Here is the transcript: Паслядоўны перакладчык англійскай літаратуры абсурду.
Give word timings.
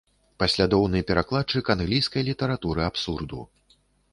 Паслядоўны 0.43 1.01
перакладчык 1.11 1.69
англійскай 1.75 2.25
літаратуры 2.31 2.81
абсурду. 2.89 3.39